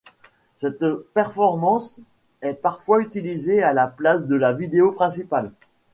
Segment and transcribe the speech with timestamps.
[0.55, 1.99] Cette performance
[2.41, 5.51] est parfois utilisé à la place de la vidéo principale.